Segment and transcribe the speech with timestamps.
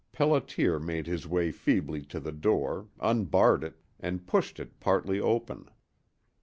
[0.11, 5.69] Pelliter made his way feebly to the door, unbarred it, and pushed it partly open.